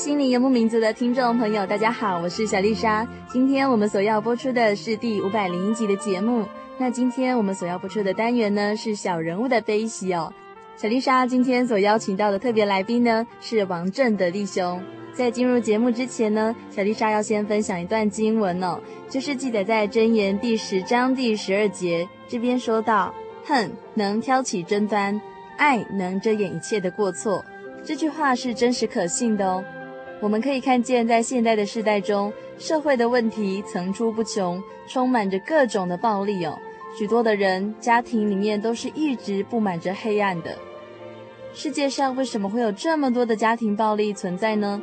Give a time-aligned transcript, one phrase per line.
[0.00, 3.06] 心灵游牧民族的听众朋友，大家好，我是小丽莎。
[3.30, 6.46] 今天我们所要播出的是第五百零一集的节目。
[6.78, 10.32] 那今天我们所要播出的单元呢，是小人物的悲喜哦。
[10.74, 14.82] 小丽莎今天所邀请到的特别来宾呢，是王正德弟兄。
[15.12, 25.20] 在进入节目之前呢，小丽莎要先分享一段经文哦，就是记载在箴言第十章第十二节这边说道：“恨能挑起争端，
[25.58, 27.44] 爱能遮掩一切的过错。”
[27.84, 29.62] 这句话是真实可信的哦。
[30.20, 36.58] 我们可以看见，在现代的世代中，社会的问题层出不穷，充满着各种的暴力哦。
[36.98, 40.58] 许多的人家庭里面都是一直布满着黑暗的。
[41.54, 44.80] 世界上为什么会有这么多的家庭暴力存在呢？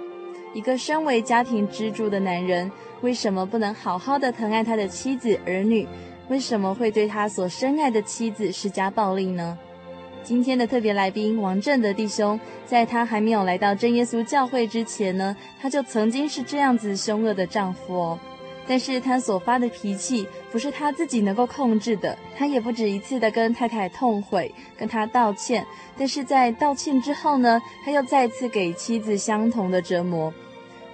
[0.54, 2.72] 一个身为家庭支柱的男人，
[3.02, 5.88] 为什么不能好好的疼爱他的妻子儿女？
[6.30, 9.58] 为什么会对他所深爱的妻子施加暴力呢？
[10.28, 18.20] 今天的特别来宾王正德弟兄，在他还没有来到真耶稣教会之前呢，他就曾经是这样子凶恶的丈夫哦。
[18.68, 25.66] 但是他所发的脾气不是他自己能够控制的，他也不止一次的跟太太痛悔，跟他道歉。
[25.98, 30.34] 但是在道歉之后呢，他又再次给妻子相同的折磨，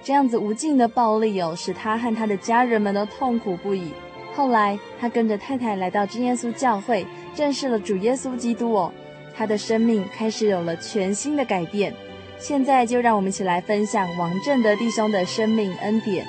[0.00, 3.92] 这样子无尽的暴力哦，使他和他的家人们都痛苦不已。
[4.32, 8.92] 后来他跟着太太来到真耶稣教会，认识了主耶稣基督哦。
[9.36, 11.94] 他的生命开始有了全新的改变，
[12.38, 16.26] 现在就让我们一起来分享王正德弟兄的生命恩典。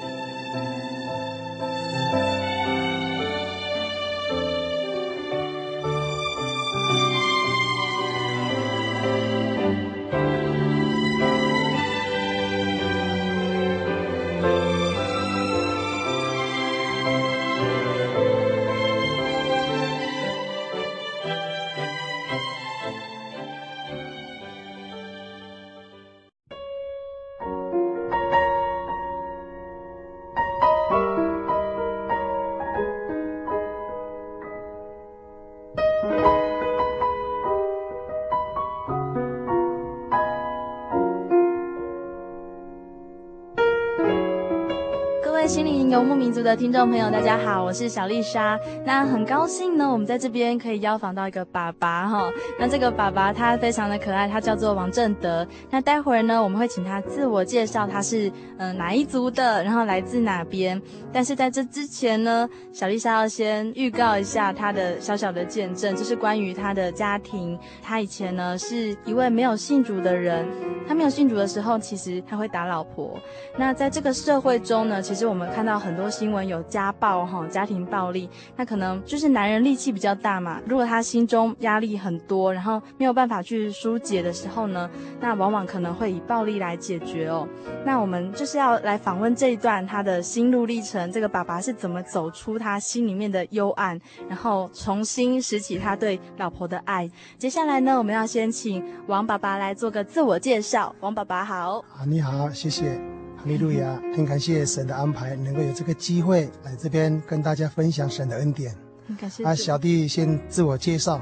[45.48, 48.60] 心灵游牧民族的听众朋友，大家好，我是小丽莎。
[48.84, 52.32] 那很高兴呢，我们在这边可以邀访到一个爸爸哈。
[52.60, 55.46] 那这个爸爸他非常的可爱，他叫做王正德。
[55.70, 60.82] 那待会儿呢，我们会请他自我介绍，他是嗯、呃、哪一族的，然后来自哪边。
[61.14, 67.58] 但是在这之前呢，小丽莎要先预告一下他的小小的见证，就是关于他的家庭。
[67.84, 70.48] 他以前呢是一位没有信主的人，
[70.88, 73.16] 他没有信主的时候，其实他会打老婆。
[73.56, 75.76] 那在这个社会中呢，其实我我们看到。
[75.76, 80.62] 很多新闻有家暴哈，家庭暴力，那可能就是男人力气比较大嘛。
[80.66, 84.90] 如果他心中压力很多，然后没有办法去疏解的时候呢，
[85.20, 87.46] 那往往可能会以暴力来解决哦。
[87.86, 94.00] 那我们就是要来访问这一段他的心路历程，这个爸爸是怎么走出他心里面的幽暗，
[94.30, 97.08] 然后重新拾起他对老婆的爱。
[97.38, 100.96] 接下来呢，我们要先请王爸爸来做个自我介绍。
[101.02, 101.84] 王爸爸好。
[101.96, 103.15] 啊，你好，谢谢。
[103.46, 108.76] 哈利路亚，很感谢神的安排，能够有这个机会来这边跟大家分享神的恩典。
[109.08, 109.44] 很感谢。
[109.44, 111.22] 啊，小弟先自我介绍，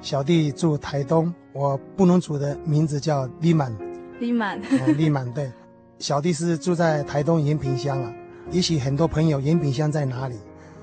[0.00, 3.76] 小弟住台东，我布农族的名字叫利满。
[4.20, 4.62] 利满。
[4.96, 5.50] 利满，对，
[5.98, 8.14] 小弟是住在台东延平乡啊。
[8.52, 10.36] 也许很多朋友延平乡在哪里？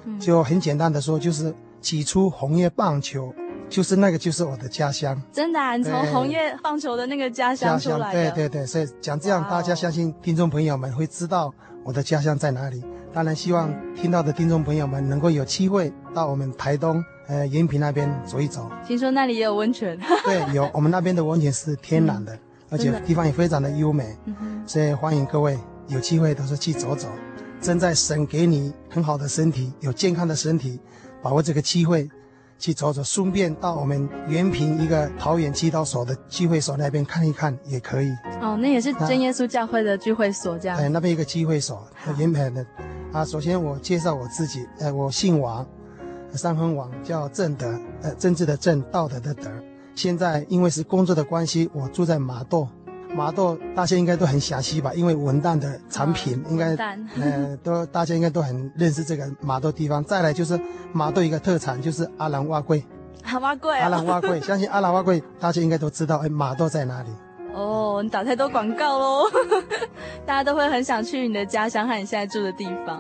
[0.03, 3.33] 嗯就很简单的说，就是起初红叶棒球，
[3.74, 5.20] 就是那个就是我的家乡。
[5.31, 11.52] 真的、啊，你从对红叶棒球的那个家乡出来的，对对对，所以讲这样，大家相信听众朋友们会知道
[11.84, 12.84] 我的家乡在哪里。
[13.12, 18.70] 当然，希望听到的听众朋友们能够有机会到我们台东呃延平那边走一走。
[18.86, 22.38] 听说那里也有温泉，对，有我们那边的温泉是天然的，
[22.69, 27.08] 而且地方也非常的优美，嗯所以欢迎各位有机会都是去走走。
[27.60, 30.80] 正在神给你很好的身体，有健康的身体，
[31.24, 32.08] 把握这个机会
[32.63, 38.10] 去走走，顺便到我们原平一个桃园祈祷所的聚会所那边看一看也可以。
[38.39, 40.77] 哦，那也是真耶稣教会的聚会所，这样。
[40.77, 42.65] 哎，那边一个聚会所好，延平的。
[43.12, 45.68] 啊，首先我介绍我自己，呃，我姓王，
[46.31, 49.51] 三分王，叫正德，呃，政治的正，道德的德。
[49.94, 52.66] 现在因为是工作的关系，我住在麻豆。
[53.15, 54.92] 麻豆大家应该都很详细吧？
[54.94, 56.75] 因为文旦的产品啊应该
[57.19, 60.04] 呃，都大家应该都很认识这个麻豆地方。
[60.04, 60.60] 再来就是
[60.92, 62.83] 麻豆一个特产就是阿兰蛙粿，
[63.24, 64.13] 蛤蟆贵阿兰啊！
[64.13, 67.10] 蛙粿， 相信阿兰蛙粿大家应该都知道，哎，麻豆在哪里？
[67.56, 69.25] 哦，你打太多广告喽，
[70.25, 73.00] 大家都会很想去你的家乡和你现在住的地方。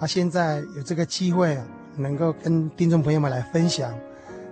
[0.00, 1.64] 啊，现在有这个机会啊，
[1.96, 3.94] 能够跟听众朋友们来分享，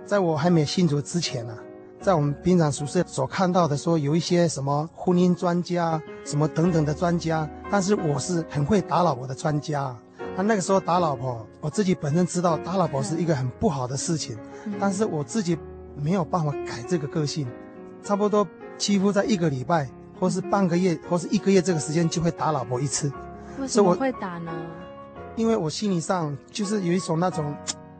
[0.05, 1.57] 在我还没信主之前啊，
[1.99, 9.99] 在我们平常宿舍所看到的说有一些什么婚姻专家，什么等等的专家，但是我是很会打老婆的专家啊。
[10.37, 14.37] 啊，那个时候打老婆，我自己本身知道打老婆是一个很不好的事情，
[14.79, 15.57] 但是我自己
[15.95, 17.47] 没有办法改这个个性，
[18.03, 18.47] 差不多
[18.77, 19.89] 几乎在一个礼拜
[20.19, 23.11] 或是半个月或是一个月这个时间就会打老婆一次。
[23.59, 24.51] 为什么会打呢？
[25.35, 27.55] 因为我心理上就是有一种那种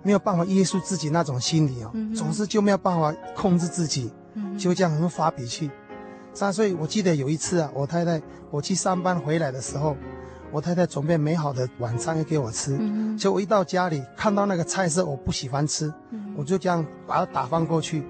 [0.08, 5.70] 没有办法约束自己那种心理哦，嗯总是就没有办法控制自己，嗯就这样很发脾气。
[6.34, 9.98] 三岁，我记得有一次啊，我太太我去上班回来的时候，
[10.50, 18.02] 我太太准备美好的晚餐要给我吃，嗯就我一到家里看到那个菜色我不喜欢吃，嗯我就这样把它打翻过去。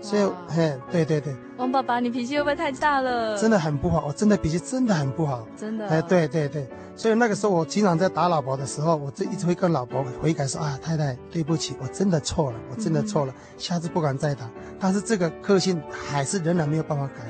[0.00, 3.36] 所以哇，嘿，对对对，王爸爸，你脾气会不会太大了？
[3.36, 5.46] 真的很不好，我真的脾气真的很不好。
[5.56, 6.66] 真的，哎，，对对对，
[6.96, 14.48] 所以那个时候我经常在打老婆的时候，我就一直会跟老婆悔改说啊，太太，对不起，我真的错了，我真的错了，下次不敢再打。
[14.78, 17.22] 但是这个个性还是仍然没有办法改，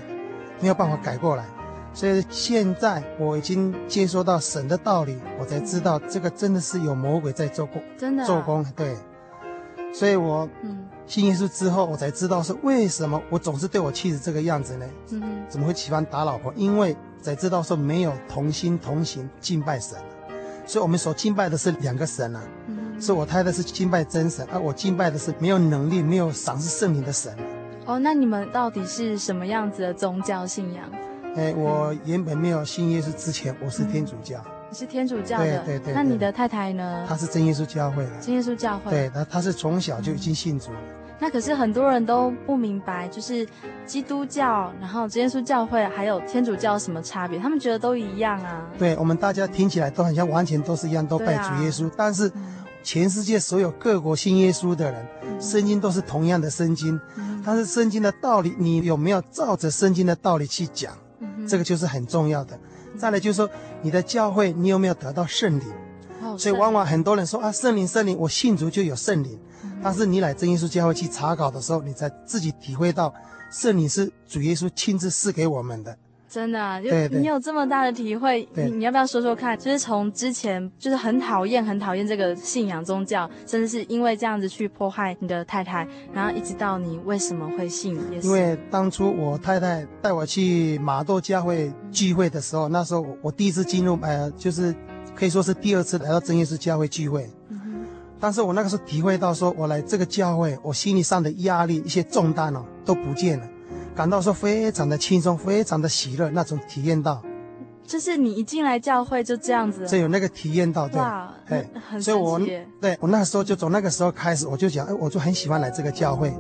[0.61, 1.45] 没有办法改过来。
[1.93, 8.65] 所以现在我已经接收到神的道理，我才知道这个真的是有魔鬼在做工，真的啊做，工。
[8.77, 8.95] 对，
[9.93, 14.87] 所以我嗯信耶稣之后，我才知道是为什么我总是对我妻子这个样子呢？
[15.11, 16.53] 嗯哼怎么会喜欢打老婆？
[16.55, 19.99] 因为才知道说没有同心同行敬拜神，
[20.65, 27.35] 所以我们所敬拜的是两个神啊，嗯哼是我太太是敬拜真神，而我敬拜的是没有能力、没有赏赐圣灵的神。
[27.87, 30.85] 哦，那你们到底是什么样子的宗教信仰？
[31.37, 34.41] 哎，我原本没有信耶稣之前，我是天主教，
[34.71, 37.05] 你是天主教的，对对对那你的太太呢？
[37.09, 40.79] 她是真耶稣教会的，真耶稣教会，对，她她是从小就已经信主了。
[41.19, 43.47] 那可是很多人都不明白，就是
[43.85, 47.37] 基督教，然后真耶稣教会还有天主教有什么差别？
[47.41, 48.65] 他们觉得都一样啊。
[48.79, 55.05] 对我们大家听起来都很像，完全都是一样，都拜主耶稣，但是嗯全世界所有各国信耶稣的人，
[55.41, 60.97] 圣经都是同样的圣经，嗯但是圣经的道理，你有没有照着圣经的道理去讲？
[61.19, 62.57] 嗯这个就是很重要的。
[63.01, 63.49] 再来就是说，
[63.81, 65.67] 你的教会你有没有得到圣灵？
[66.23, 69.39] 哦所以往往很多人说啊，圣灵圣灵，我信主就有圣灵。
[69.65, 73.13] 嗯但是你来真耶稣教会去查考的时候，你才自己体会到，
[73.51, 75.97] 圣灵是主耶稣亲自赐给我们的。
[76.31, 79.59] 真的、啊，就你有这么大的体会，你你要不要说说看？
[79.59, 87.99] 就是从之前就是很讨厌、很讨厌这个信仰宗教，甚至是因为这样子去迫害你的太太，然后一直到你为什么会信？
[88.23, 94.73] 因为当初我太太带我去马豆教会聚会的时候，那时候我我第一次进入，呃，就是
[95.17, 97.29] 可以说是第二次来到真耶稣教会聚会。
[98.23, 103.49] 但是我那个时候体会到，说我来这个教会，我心理上的压力、一些重担哦都不见了，
[104.01, 107.23] 感到说非常的轻松，非常的喜乐，那种体验到，
[107.85, 112.41] 就是你一进来教会就这样子，就有那个体验到，对，哇，哎很所以我
[112.81, 116.33] 对我那时候就从那个时候开始，我就讲，哎，我就很喜欢来这个教会。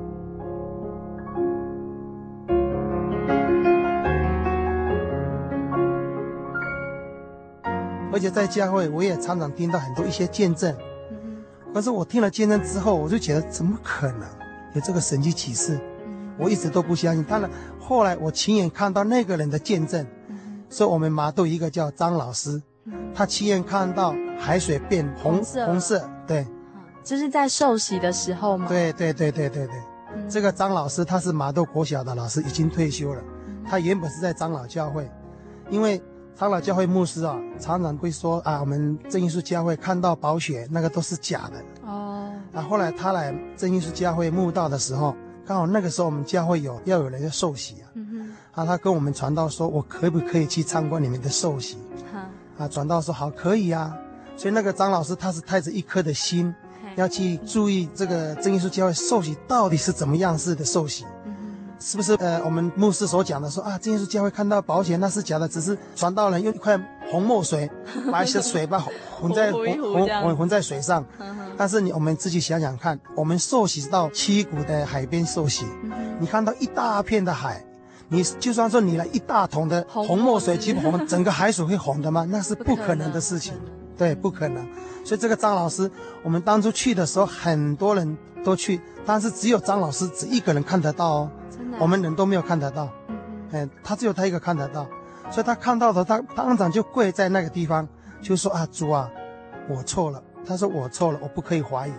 [8.10, 10.74] 而且在教会，我也常常听到很多一些见证。
[11.10, 14.26] 嗯可是我听了见证之后，我就觉得怎么可能
[14.74, 15.78] 有这个神迹启示？
[16.40, 17.22] 哼我一直都不相信。
[17.24, 22.62] 当然，后来我亲眼看到那个人的见证，嗯说我们麻豆一个叫张老师，
[23.14, 26.50] 他亲眼看到海水变红红色红色，对好
[27.04, 28.68] 就是在受洗的时候嘛。
[28.68, 29.74] 对对对对对对。
[30.14, 33.20] 嗯，这个张老师他是麻豆国小的老师，已经退休了。
[33.68, 35.08] 他原本是在长老教会，
[35.68, 36.00] 因为
[36.36, 42.32] 长老教会牧师啊，常常会说啊，我们正耶稣教会看到宝血那个都是假的哦。
[42.52, 45.14] 啊，后来他来正耶稣教会墓道的时候，
[45.46, 47.90] 刚好那个时候我们教会有要有人要受洗啊。
[47.94, 48.30] 嗯哼。
[48.52, 51.76] 啊，他跟我们传道说，我可不可以去参观你们的受洗？
[52.12, 52.64] 好。
[52.64, 53.96] 啊，传道说好，可以啊。
[54.36, 56.54] 所以那个张老师他是带着一颗的心，
[56.96, 61.04] 要去注意这个真耶稣教会受洗到底是怎么样式的受洗。
[61.80, 66.78] 是不是呃，我们牧师所讲的说啊，这些是教会看到保险，那是假的，只是传道人用一块
[67.10, 67.70] 红墨水
[68.12, 68.78] 把一些水把
[69.20, 71.04] 混在混混混混在水上。
[71.56, 75.64] 但是你我们自己想想看，我们受洗到七股的海边受洗，
[76.18, 77.64] 你看到一大片的海，
[78.08, 82.26] 你就算说你来一大桶的红墨水去红，整个海水会红的吗？
[82.28, 83.10] 那是不可能。
[83.10, 83.54] 的事情，
[83.96, 84.66] 对，不可能。
[85.02, 85.90] 所以这个张老师，
[86.22, 91.30] 我们当初去的时候，很多人都去，但是只有张老师只一个人看得到哦。
[91.50, 92.88] 真的我们人都没有看得到，
[93.52, 94.86] 哎，他只有他一个看得到，
[95.30, 97.86] 所以他看到的，他当场就跪在那个地方，
[98.22, 99.10] 就说啊，主啊，
[99.68, 100.22] 我错了。
[100.46, 101.92] 他说我错了，我不可以怀疑，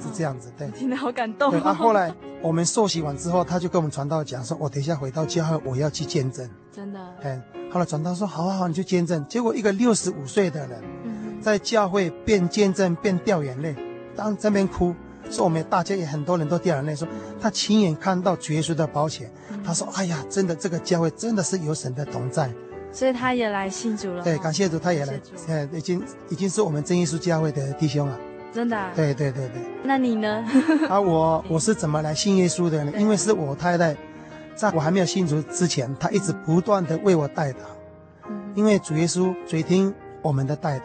[0.00, 0.66] 是这样子，对。
[0.70, 1.50] 听得好感动。
[1.50, 6.48] 对，啊，后来我们受洗完之后，他就跟我们传道讲说，我等一下回到教会，我要去见证。
[6.72, 6.98] 真的。
[7.22, 7.40] 哎，
[7.70, 9.24] 后来传道说，好好好，你就见证。
[9.28, 10.82] 结果一个六十五岁的人，
[11.40, 13.76] 在教会边见证边掉眼泪，
[14.16, 14.94] 当这边哭。
[15.30, 17.06] 说我们大家也很多人都掉眼泪，说
[17.40, 19.30] 他亲眼看到主耶稣的宝血，
[19.64, 22.50] 他说：“哎呀，真的这个教会真的是有神的同在。”
[22.92, 24.22] 所以他也来信主了。
[24.22, 28.18] 对，感谢主，他也来，呃，已经已经是我们真耶稣教会的弟兄了。
[28.54, 28.90] 真的啊？
[28.96, 29.62] 对对对对。
[29.84, 30.42] 那你呢？
[30.88, 32.92] 啊，我 我是怎么来信耶稣的呢？
[32.96, 33.94] 因为是我太太，
[34.54, 37.56] 在我还没有信主之前，她一直不断的为我代祷。
[38.54, 39.92] 因为主耶稣垂听
[40.22, 40.84] 我们的代祷，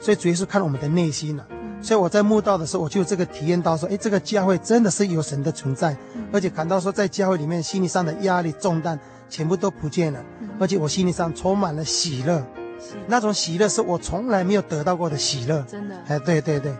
[0.00, 1.46] 所以主耶稣看我们的内心了。
[1.82, 5.96] 所以我在慕道的时候，我就这个体验到说，哎，这个教会真的是有神的存在，
[6.32, 8.98] 而且感到说，在教会里面心理上的压力重担
[9.28, 10.24] 全部都不见了，
[10.60, 12.40] 而且我心里上充满了喜乐，
[13.08, 16.72] 那种喜乐是我从来没有得到过的喜乐，真的，哎，对对对。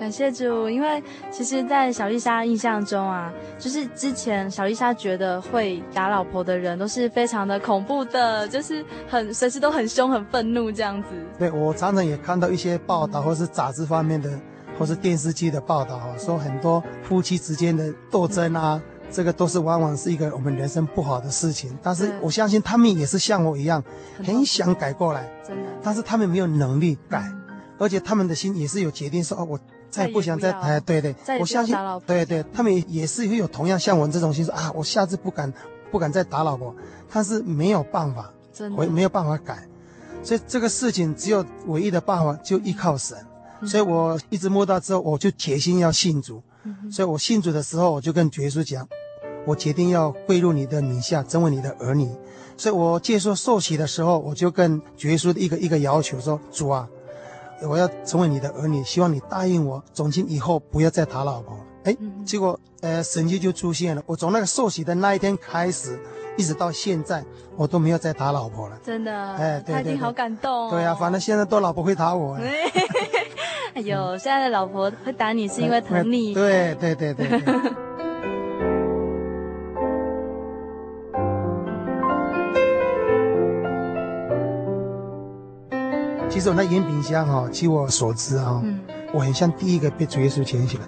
[0.00, 11.08] 感谢主，因为其实，在小丽莎印象中啊，就是之前小丽莎觉得会打老婆的人都是非常的恐怖的，就是很随时都很凶、很愤怒这样子。
[11.38, 14.30] 对，我常常也看到一些报道，或是杂志方面的，
[14.78, 18.80] 或是电视机的报道，说很多夫妻之间的斗争啊，
[19.10, 21.78] 这个都是往往是一个我们人生不好的事情。
[21.82, 23.84] 但是我相信他们也是像我一样，
[24.24, 25.68] 很想改过来，真的。
[25.82, 27.30] 但是他们没有能力改，
[27.78, 29.60] 而且他们的心也是有决定说，哦，我。
[29.90, 35.52] 再不想再哎，对对，我相信，对对，他们也也是会有同样像我这种心说啊，我下次不敢
[35.90, 36.74] 不敢再打老婆，
[37.12, 39.66] 但是没有办法，真的，我没有办法改，
[40.22, 43.18] 所以这个事情只有唯一的办法就依靠神，
[43.66, 46.40] 所以我一直摸到之后，我就决心要信主，
[46.90, 48.88] 所以我信主的时候，我就跟主耶稣讲，
[49.44, 52.08] 我决定要归入你的名下，成为你的儿女，
[52.56, 56.88] 所以我接受受洗的时候，我就跟主耶稣的一个一个要求说，主啊。
[57.62, 61.56] 我要成为你的儿女，希望你答应我，从今以后不要再打老婆。
[61.84, 64.02] 哎，结果呃，神迹就出现了。
[64.06, 65.98] 我从那个受洗的那一天开始，
[66.36, 67.24] 一直到现在，
[67.56, 68.78] 我都没有再打老婆了。
[68.82, 70.70] 真的，哎，对对对，他已经好感动哦。
[70.70, 72.36] 对呀，反正现在都老婆会打我。
[73.72, 76.34] 哎呦，现在的老婆会打你是因为 疼你。
[76.34, 77.28] 对对对对。
[86.40, 88.80] 其实我那延平乡哈，据我所知哈，嗯、
[89.12, 90.84] 我很像第一个被主耶稣捡起来。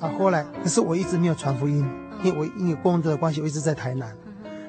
[0.00, 1.88] 啊，后来可是我一直没有传福音，
[2.24, 4.12] 因为我因为工作的关系，我一直在台南。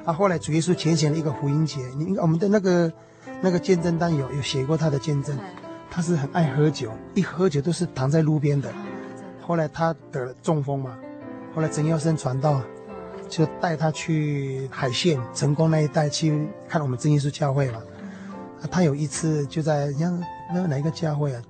[0.05, 2.93] 啊，后来主耶稣牵起了一个福音节，你我们的那个
[3.41, 5.35] 那个见证单有有写过他的见证，
[5.89, 8.71] 他是很爱喝酒，一喝酒都是躺在路边的。
[9.41, 10.95] 后来他得了中风嘛，
[11.55, 12.61] 后来曾耀生传道，
[13.27, 17.81] 就带他去海线成功那一带去看我们真耶稣教会嘛。
[18.67, 20.19] 他有一次就在像
[20.53, 21.41] 那个哪一个教会啊，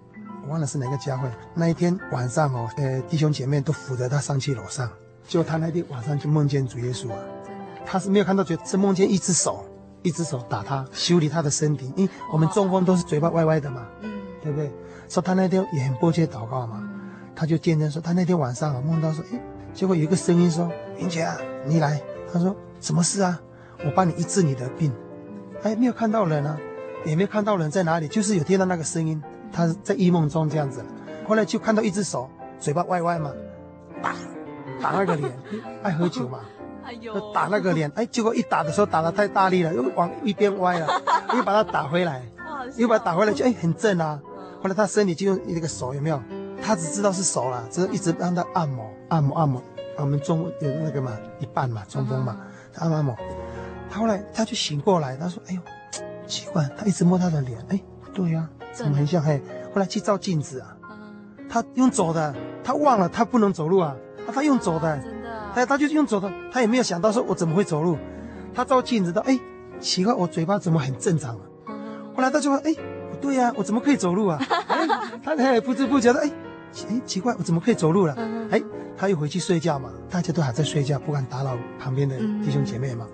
[0.44, 1.30] 我忘了是哪个教会。
[1.54, 4.90] 那一天晚上哦，呃，弟兄姐妹都扶着他上去楼上，
[5.28, 7.18] 就他那天晚上就梦见主耶稣啊。
[7.86, 9.66] 他是没有看到，觉得是梦见一只手，
[10.04, 11.92] 一只手打他，修理他的身体。
[11.96, 14.12] 因为我们中风都是嘴巴歪歪的嘛，嗯，
[14.44, 14.72] 对不对？
[15.08, 16.88] 说他那天也很迫切祷告嘛，
[17.36, 19.40] 他就见证说他那天晚上啊梦到说，哎，
[19.74, 21.36] 结果有一个声音说：“云姐啊，
[21.66, 22.00] 你来。”
[22.32, 23.42] 他说：“什么事啊？
[23.84, 24.94] 我帮你医治你的病。”
[25.64, 26.58] 哎，没有看到人啊。
[27.06, 30.84] 也没看到人在哪里，就是有听到那个声音，他在异梦中这样子。
[31.28, 32.30] 后来就看到一只手，
[32.60, 33.32] 嘴巴歪歪嘛，
[34.02, 34.16] 打
[34.82, 35.32] 打那个脸，
[35.84, 36.40] 爱喝酒嘛，
[36.84, 40.88] 哎呦，打那个脸，哎，结果一打的时候打的太大力了，又往一边歪了，
[41.36, 42.24] 又把他打回来，
[42.78, 44.20] 又把他打回来就哎很正啊。
[44.62, 46.22] 后来他身体就用那个手有没有？
[46.62, 49.64] 他只知道是手了，只是一直让他按摩按摩按摩。
[49.98, 52.38] 我们中有那个嘛一半嘛中风嘛，
[52.74, 53.16] 他按摩按摩。
[53.90, 55.62] 他后来他就醒过来，他说：“哎呦。”
[56.30, 59.22] 奇怪，他一直摸他的脸，哎，不对呀、啊，怎么很像？
[59.22, 59.42] 嘿，
[59.74, 60.78] 后来去照镜子啊，
[61.50, 62.34] 他用走的，
[62.64, 63.96] 他忘了他不能走路啊，
[64.26, 67.98] 啊他用走的，真的，他他就用走的，他也没有想到说我怎么会走路，
[68.54, 69.38] 他照镜子的，哎，
[69.80, 71.42] 奇怪，我嘴巴怎么很正常啊？
[72.16, 72.74] 后来他就说，哎，
[73.10, 74.40] 不对呀、啊，我怎么可以走路啊？
[74.70, 74.88] 哎，
[75.24, 76.32] 他他也不知不觉的，哎，
[76.90, 78.16] 哎，奇怪，我怎么可以走路了？
[78.52, 78.62] 哎。
[79.02, 83.08] 他又回去睡觉嘛，大家都还在睡觉，不敢打扰旁边的弟兄姐妹嘛。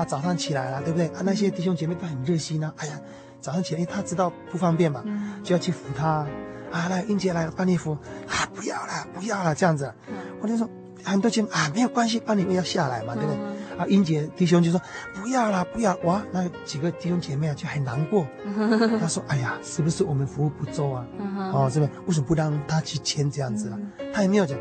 [0.00, 1.08] 嗯、啊，早上起来了，对不对？
[1.08, 2.72] 啊，那些弟兄姐妹都很热心啊。
[2.78, 2.98] 哎呀，
[3.40, 6.26] 早上起来，他知道不方便嘛，嗯、就要去扶他。
[6.72, 7.92] 啊，来，英姐来了，帮你扶。
[8.28, 9.92] 啊，不要了，不要了，这样子。
[10.08, 10.68] 嗯、我就说
[11.02, 13.36] 很多姐妹啊，没有关系，帮你们要下来嘛，对不对？
[13.36, 14.80] 嗯、啊，英姐弟兄就说
[15.14, 15.96] 不要了，不要。
[16.04, 18.24] 哇，那几个弟兄姐妹啊就很难过。
[19.00, 21.04] 他说，哎呀，是不是我们服务不周啊？
[21.18, 23.76] 嗯、哦，这边为什么不让他去签这样子啊？
[23.98, 24.56] 嗯、他也没有讲。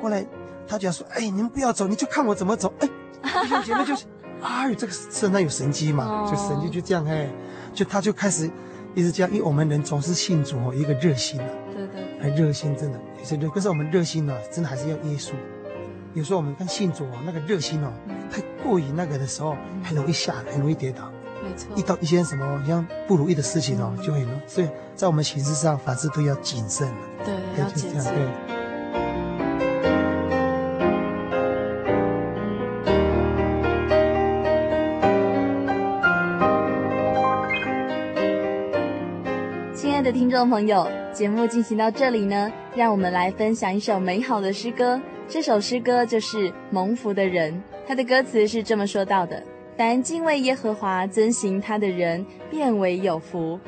[0.00, 0.24] 后来
[0.66, 2.88] 他就要说：“哎，你们不要走，你就看我怎么走。”哎，
[3.42, 4.06] 弟兄姐妹就是，
[4.42, 7.28] 哎，这个身上有神迹嘛，就神迹就这样哎，
[7.72, 8.50] 就他就开始
[8.94, 13.48] 一直这样，因为我们人总是信主哦，一个热心啊，对对，很热心，真的，是热。
[13.48, 15.30] 可是我们热心呢，真的还是要耶稣。
[16.14, 17.90] 有时候我们看信主哦，那个热心哦，
[18.30, 21.10] 太过于那个的时候，很容易下，很容易跌倒。
[21.42, 26.86] 没错，遇到一些什么像不如意的事情哦，就很容易，所以在我们行事上凡事都要谨慎。
[27.24, 28.04] 对，要谨慎。
[28.14, 28.51] 对。
[40.12, 45.00] 听众朋友，节目进行到这里呢，让我们来分享一首美好的诗歌。
[45.26, 47.54] 这首诗歌就是《蒙福的人》，
[47.86, 49.42] 它的歌词是这么说到的：
[49.74, 53.58] 凡敬畏耶和华、遵行他的人，便为有福。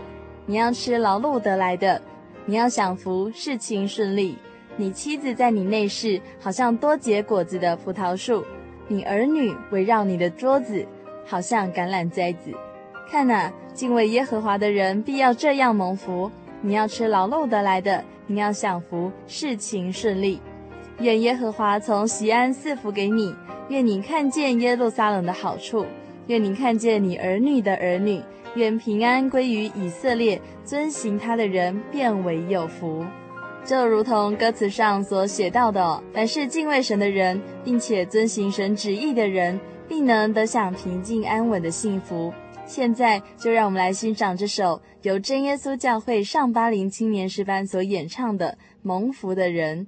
[0.45, 2.01] 你要吃劳碌得来的，
[2.45, 4.37] 你要享福，事情顺利。
[4.77, 8.43] 你妻子在你内室，好像多结果子的葡萄树；
[8.87, 10.87] 你儿女围绕你的桌子，
[11.25, 12.53] 好像橄榄栽子。
[13.11, 16.31] 看呐，敬畏耶和华的人必要这样蒙福。
[16.61, 20.41] 你要吃劳碌得来的，你要享福，事情顺利。
[21.01, 23.35] 愿耶和华从锡安赐福给你，
[23.69, 25.85] 愿你看见耶路撒冷的好处，
[26.29, 28.23] 愿你看见你儿女的儿女，
[28.55, 33.05] 愿平安归于以色列，遵行他的人便为有福。
[33.64, 42.33] 就如同歌词上所写到的，凡是敬畏神的人，并且遵行神旨意的人，必能得享平静安稳的幸福。
[42.66, 49.87] 现在就让我们来欣赏这首由真耶稣教会上巴林青年诗班所演唱的《蒙福的人》。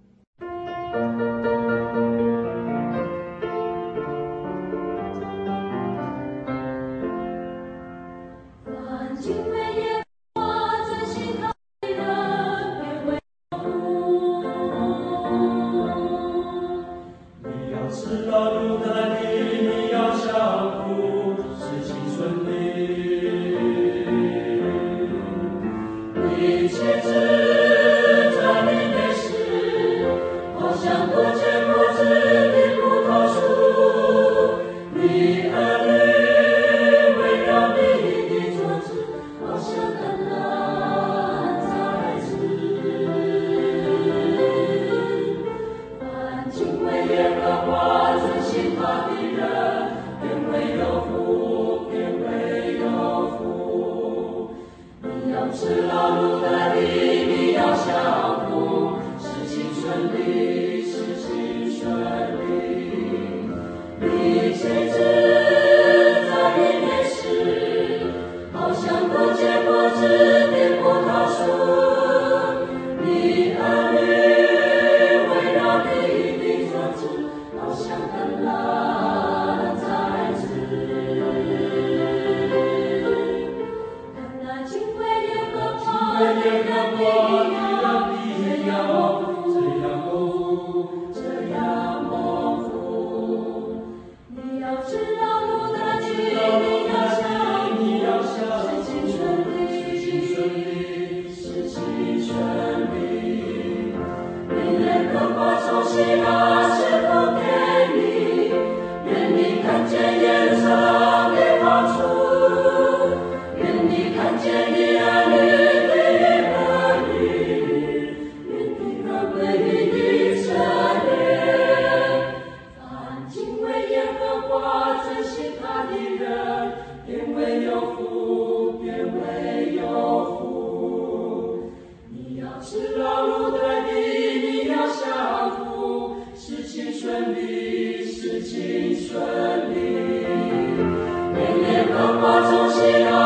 [142.57, 143.26] 从西安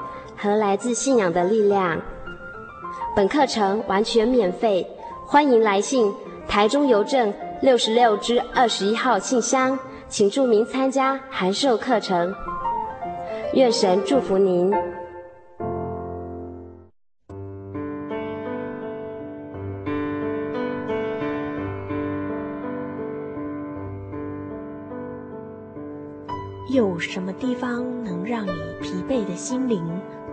[0.41, 2.01] 和来自信仰的力量。
[3.15, 4.87] 本课程完全免费，
[5.23, 6.11] 欢迎来信
[6.47, 9.77] 台中邮政六十六支二十一号信箱，
[10.07, 12.33] 请注明参加函授课程。
[13.53, 14.73] 愿神祝福您。
[26.73, 28.51] 有什么地方能让你
[28.81, 29.85] 疲惫的心灵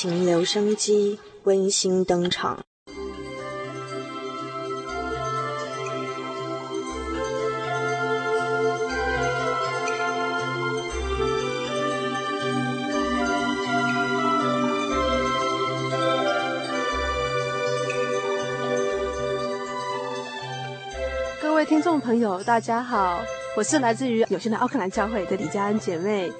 [0.00, 2.64] 情留声机温馨登场。
[21.42, 23.20] 各位听众朋友，大家好，
[23.56, 26.30] 我是来自于有限的奥克兰教会的李佳恩姐妹。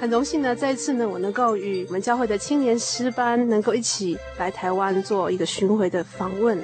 [0.00, 6.56] 很荣幸呢，这一次呢，我能够与我们教会的青年诗班能够一起来台湾做一个巡回的访问。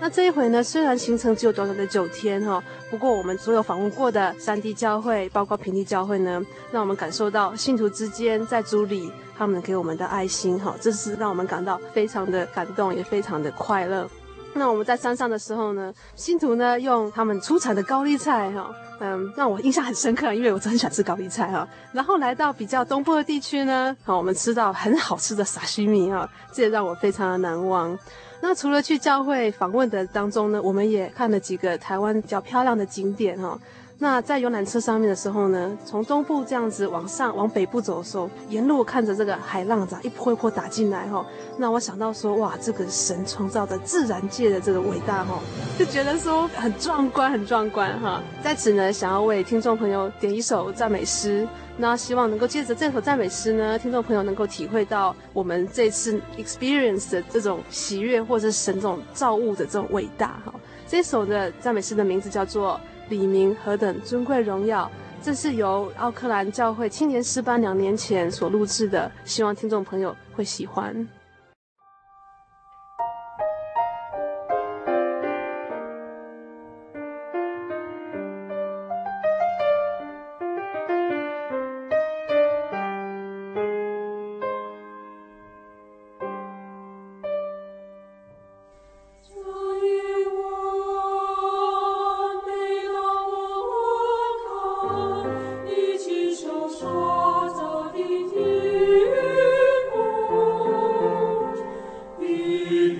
[0.00, 14.08] 那这一回呢，虽然行程只有短短的九天哈，不过我们所有访问过的山地教会，包括平地教会呢，让我们感受到信徒之间在主里他们给我们的爱心哈，这是让我们感到非常的感动，也非常的快乐。
[14.54, 18.70] 那我们在山上的时候呢，信徒呢用他们出产的高丽菜哈。
[19.02, 21.66] 嗯，让我印象很深刻，因为我真的很喜欢吃高丽菜哈。
[21.92, 27.98] 然后来到比较东部的地区呢，好，我们吃到很好吃的沙西米哈，这也让我非常的难忘。
[28.42, 33.58] 那除了去教会访问的当中呢，我们也看了几个台湾比较漂亮的景点哈。
[34.02, 41.22] 那在游览车上面的时候呢，从东部这样子往上往北部走的时候，沿路看着这个海浪子一波一波打进来哈，
[41.58, 45.38] 那我想到说哇，这个神创造的自然界的这个伟大哈，
[45.78, 48.22] 就觉得说很壮观，很壮观哈。
[48.42, 60.54] 在此呢，想要为听众朋友点一首赞美诗，那希望能够借着这首赞美诗呢，听众朋友能够体会到我们这次 experience 的这种喜悦，或者是神这种造物的这种伟大哈。
[60.88, 62.80] 这首的赞美诗的名字叫做。
[63.10, 64.90] 李明何等尊贵荣耀！
[65.20, 71.06] 这是由奥克兰教会青年诗班两年前所录制的，希望听众朋友会喜欢。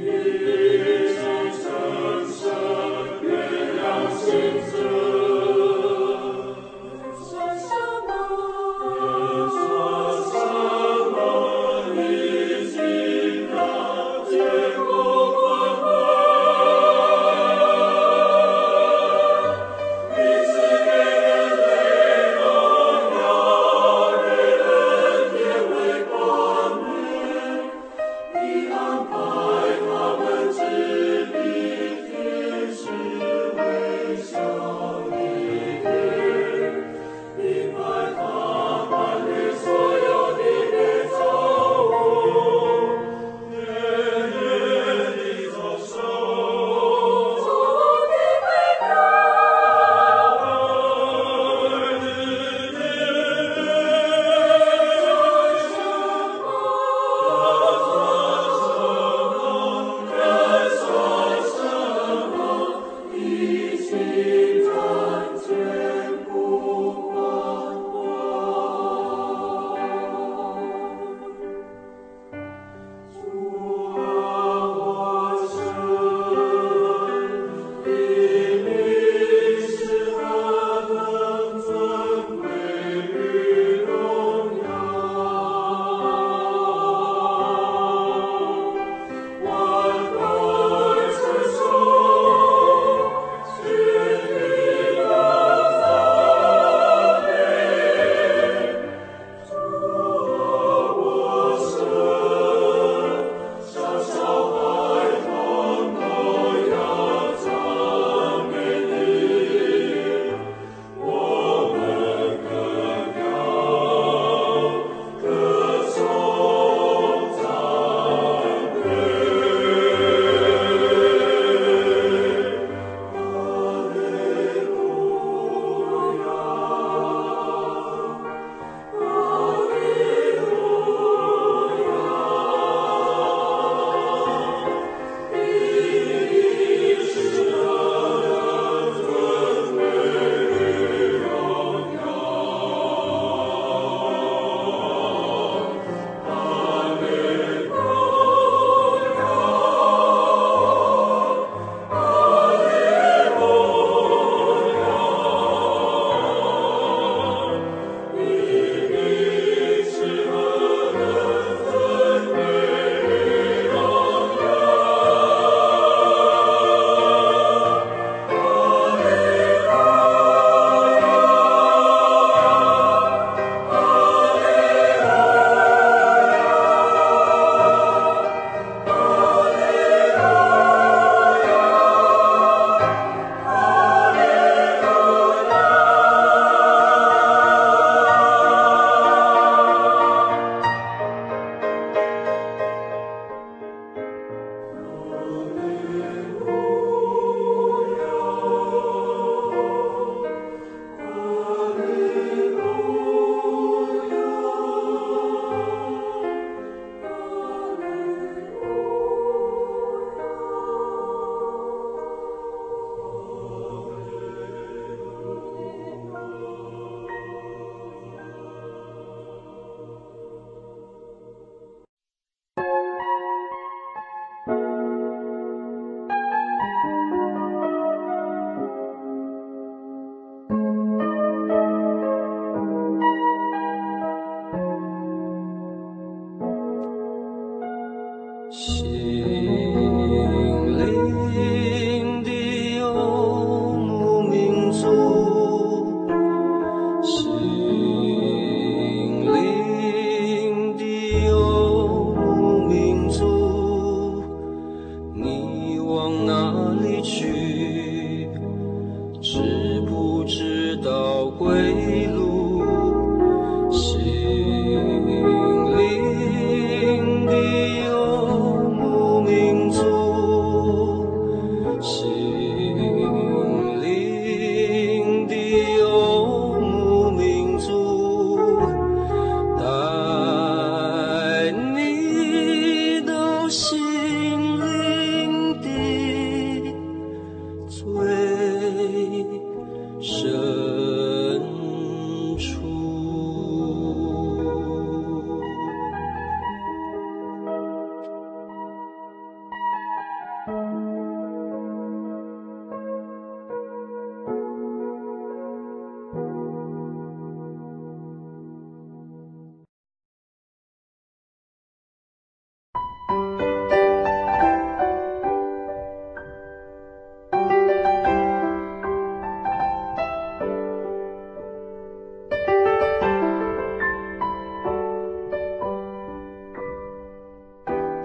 [0.07, 0.60] you.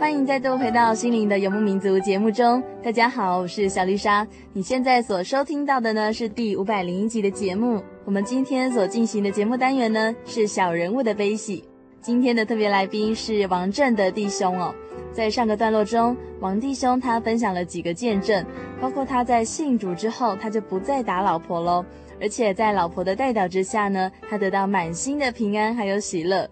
[0.05, 4.25] 欢迎再度回到心灵的游牧民族节目中，大家好，我是小丽莎。
[4.53, 7.81] 你现在所收听到的呢是第五百零一集的节目。
[8.05, 11.67] 我们今天所进行的节目单元呢是小人物的悲喜。
[12.01, 14.71] 今天的特别来宾是王震的弟兄哦。
[15.11, 18.45] 在上个段落中，王弟兄他分享了几个见证，
[18.79, 21.83] 包括他在信主之后，他就不再打老婆喽，
[22.21, 26.47] 而且在老婆的带导之下呢，他得到满心的平安还有喜乐。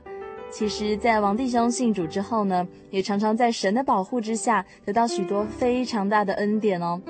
[0.56, 7.02] 其实，在王弟兄信主之后呢，也常常在神的保护之下得到许多非常大的恩典哦。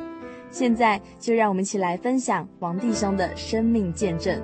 [0.50, 4.42] 现在就让我们一起来分享王弟兄的生命见证。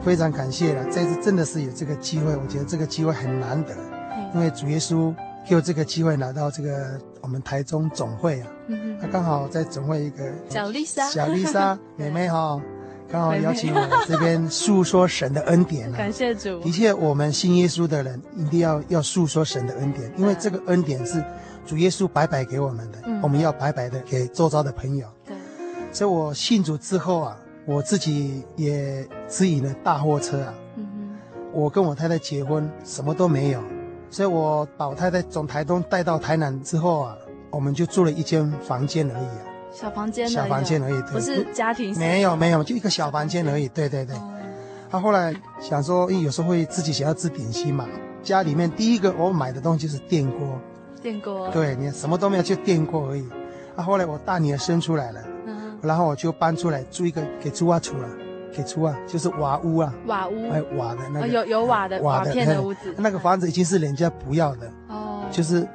[0.00, 3.74] 非常感谢了，这次真的是有这个机会，我觉得这个机会很难得，
[4.32, 5.12] 因为主耶稣。
[5.44, 8.46] 就这个机会来到这个我们台中总会啊，
[9.00, 12.60] 他刚好在总会一个小丽莎小丽莎妹妹哈，
[13.10, 15.96] 刚好邀请我这边诉说神的恩典啊。
[15.96, 16.60] 感谢主。
[16.60, 21.24] 的确，我们信耶稣的人一定要要诉说神的恩典，因为这个恩典是
[21.66, 25.08] 主耶稣白白给我们的，我们要白白的给周遭的朋友。
[25.26, 25.36] 对。
[25.90, 30.54] 所以我信主之后啊，我自己也指引了大货车啊。
[30.76, 31.18] 嗯哼。
[31.52, 33.60] 我跟我太太结婚，什么都没有。
[34.10, 37.16] 所以我把我太太从台东带到台南之后啊，
[37.50, 44.16] 我们就住了一间房间而已啊，小房间，小房间而已，不是家庭，没有没有，就一个小房间而已，对对对。
[44.90, 47.86] 他、后来想说，因为有时候会自己想要吃点心嘛，
[48.22, 50.58] 家里面第一个我买的东西就是电锅，
[51.00, 53.24] 电锅，对，你什么都没有，就电锅而已。
[53.76, 58.08] 啊，后来我大女儿生出来了，嗯，然后我就搬出来住一个给猪阿厨了。
[58.52, 65.66] 给出啊，就是瓦屋啊，瓦屋，哎，瓦的那个，有有瓦的瓦片的屋子，那个房子已经是人家不要的，哦，就是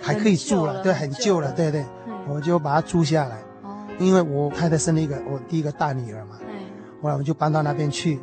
[0.00, 1.84] 还可以住了，对，很旧了，对对，
[2.28, 6.38] 我就把它租下来，哦，因为我太太生了一个我第一个大女儿嘛，
[7.02, 8.20] 后来我们就搬到那边去，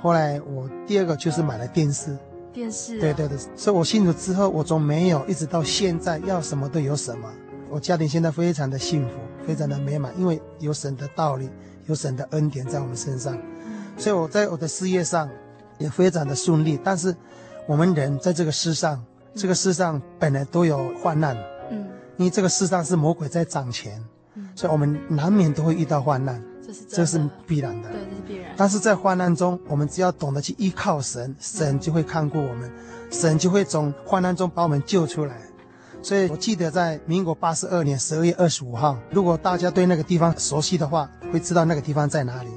[0.00, 2.16] 后来我第二个就是买了电视，
[2.52, 7.30] 电视，对对对，所以我信主之后，我从没有一直到现在要什么都有什么，
[7.70, 9.14] 我家庭现在非常的幸福，
[9.46, 11.48] 非常的美满，因为有神的道理。
[11.86, 13.38] 有神的恩典在我们身上，
[13.96, 15.28] 所以我在我的事业上
[15.78, 16.78] 也非常的顺利。
[16.82, 17.14] 但是
[17.66, 21.36] 我们人在这个世上，这个世上本来都有患难，
[21.70, 24.02] 嗯，因为这个世上是魔鬼在掌权，
[24.34, 28.54] 嗯，所以我们难免都会遇到患难，这是这是必然的，对，这是必然。
[28.56, 32.70] 但是在患难中，我们只要懂得去依靠神，神就会看顾我们，
[33.10, 35.40] 神就会从患难中把我们救出来。
[36.04, 42.50] 所以我记得在民国八十二年十二月二十五号，如果大家对那个地方熟悉的话，会知道那个地方在哪里，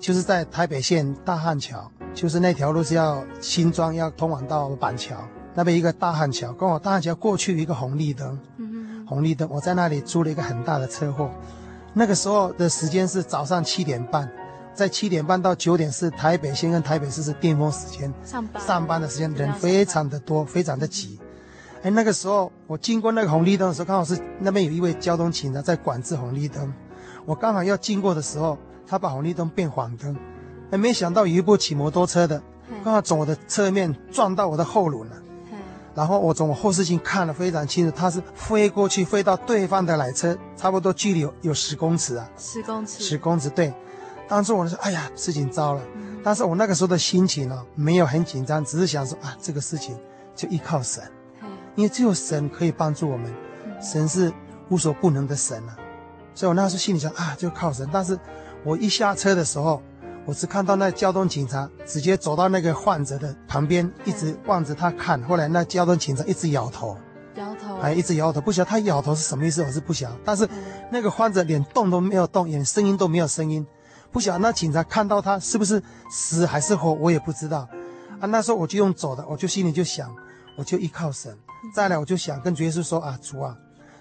[0.00, 5.16] 就是在台北县大汉桥，就是那条路是要新庄要通往到板桥。
[5.54, 11.30] 那边一个大汉桥，刚好大汉桥过去一个红绿灯，嗯，红绿灯，我在那里出了一个很大的车祸，
[11.92, 14.26] 那个时候的时间是早上七点半，
[14.72, 18.62] 在七点半到九点是台北县跟台北市是巅峰时间，上班。
[18.66, 21.20] 上班的时间人非常的多，非常的挤。
[21.84, 26.72] 哎，那个时候我经过那个红绿灯的时候，刚好是那边有一位交通警察在管制红绿灯。
[27.26, 30.16] 我刚好要经过的时候，他把红绿灯变黄灯。
[30.70, 32.42] 哎，没想到有一部骑摩托车的，
[32.82, 35.16] 刚好从我的侧面撞到我的后轮了。
[35.94, 42.26] 然后我从我后视镜看得非常清楚，他是飞过去，飞到对方的来车，差不多距离有有十公尺啊。
[42.38, 43.04] 十公尺。
[43.04, 43.70] 十公尺，对。
[44.26, 45.82] 当时我就说，哎呀，事情糟了。
[46.24, 49.94] 但是我那个时候的心情呢、哦，没有很紧张，只是想说啊，这个事情
[50.34, 51.02] 就依靠神，
[51.76, 53.32] 因为只有神可以帮助我们，
[53.80, 54.32] 神是
[54.68, 55.76] 无所不能的神啊。
[56.34, 57.88] 所以我那时候心里想啊，就靠神。
[57.92, 58.18] 但是
[58.64, 59.82] 我一下车的时候，
[60.24, 65.22] 我只看到那交通警察直接走到那个患者的旁边，一直望着他看。
[65.24, 66.96] 后来那交通警察一直摇头，
[67.36, 70.16] 摇头，还，一直摇头，不晓得他摇头是什么意思，我是不晓得。
[70.24, 70.48] 但是
[70.90, 73.64] 那个患者连动都没有动，连声音都没有声音。
[74.10, 77.68] 不晓得那警察看到他是不是死还是活，我也不知道。
[78.20, 80.14] 啊，那时候我就用走的，我就心里就想，
[80.56, 81.36] 我就依靠神。
[81.72, 83.56] 再来，我就想跟主耶稣说啊，主啊，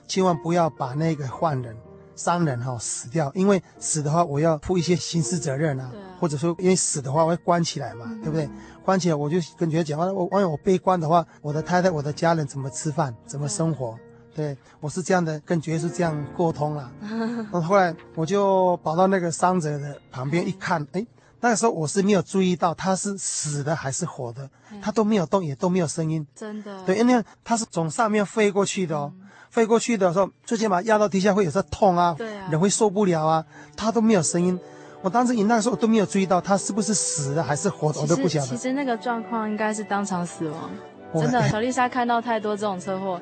[0.07, 1.75] 千万不要把那个犯人、
[2.15, 8.49] 伤人哈、哦、死掉，因为死的话我要负一些刑事责任啊，或者说因为死的话我要关起来嘛，对不对？
[8.83, 13.97] 关起来我就跟主耶稣讲话，我万一我被关的话，我的太太、我的家人怎么吃饭，怎么生活？
[14.35, 16.91] 对，我是这样的，跟爵士这样沟通了。
[17.01, 21.05] 嗯， 后来我就跑到那个伤者的旁边一看，哎，
[21.43, 24.49] 那个时候我是没有注意到他是死的还是活的，
[24.81, 26.25] 他都没有动，也都没有声音。
[26.33, 26.81] 真的。
[26.85, 34.57] 对，因为他是从上面飞过去的哦，嗯、飞过去的时候，最起码压到地下会有时候痛啊，对啊，人会受不了啊，他都没有声音。
[35.01, 38.47] 我当时你那个时候我都没有注意到他是不是死的还是活的，我都不晓得。
[38.47, 40.71] 其实那个状况应该是当场死亡。
[41.13, 43.19] 真的，小丽莎看到太多这种车祸。